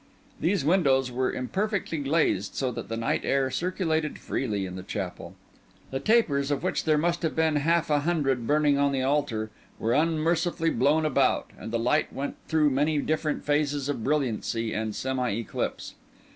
These 0.39 0.65
windows 0.65 1.11
were 1.11 1.31
imperfectly 1.31 1.99
glazed, 1.99 2.55
so 2.55 2.71
that 2.71 2.89
the 2.89 2.97
night 2.97 3.21
air 3.23 3.51
circulated 3.51 4.17
freely 4.17 4.65
in 4.65 4.75
the 4.75 4.81
chapel. 4.81 5.35
The 5.91 5.99
tapers, 5.99 6.49
of 6.49 6.63
which 6.63 6.85
there 6.85 6.97
must 6.97 7.21
have 7.21 7.35
been 7.35 7.57
half 7.57 7.91
a 7.91 7.99
hundred 7.99 8.47
burning 8.47 8.79
on 8.79 8.93
the 8.93 9.03
altar, 9.03 9.51
were 9.77 9.93
unmercifully 9.93 10.71
blown 10.71 11.05
about; 11.05 11.51
and 11.55 11.71
the 11.71 11.77
light 11.77 12.11
went 12.11 12.35
through 12.47 12.71
many 12.71 12.97
different 12.97 13.45
phases 13.45 13.89
of 13.89 14.03
brilliancy 14.03 14.73
and 14.73 14.95
semi 14.95 15.29
eclipse. 15.33 15.93